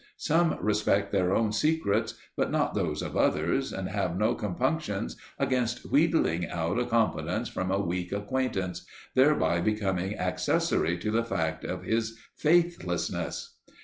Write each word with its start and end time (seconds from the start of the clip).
Some 0.17 0.57
respect 0.59 1.11
their 1.11 1.31
own 1.35 1.51
secrets 1.51 2.15
but 2.35 2.49
not 2.49 2.73
those 2.73 3.03
of 3.03 3.15
others 3.15 3.71
and 3.71 3.87
have 3.89 4.17
no 4.17 4.33
compunctions 4.33 5.15
against 5.37 5.91
wheedling 5.91 6.47
out 6.49 6.79
a 6.79 6.85
confidence 6.87 7.49
from 7.49 7.69
a 7.69 7.79
weak 7.79 8.11
acquaintance, 8.11 8.83
thereby 9.13 9.61
becoming 9.61 10.17
accessory 10.17 10.97
to 10.97 11.11
the 11.11 11.23
fact 11.23 11.63
of 11.63 11.83
his 11.83 12.17
faithlessness. 12.35 13.57